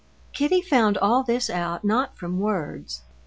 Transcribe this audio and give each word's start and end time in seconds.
Kitty 0.33 0.61
found 0.63 0.97
all 0.97 1.21
this 1.21 1.47
out 1.47 1.83
not 1.85 2.17
from 2.17 2.39
words. 2.39 3.03